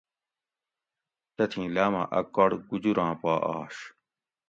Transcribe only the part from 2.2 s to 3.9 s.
کڑ گوجوراں پا آش